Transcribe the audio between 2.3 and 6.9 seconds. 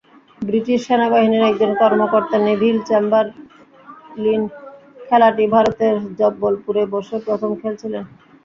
Neville Chamberlin, খেলাটি ভারতের জব্বলপুরে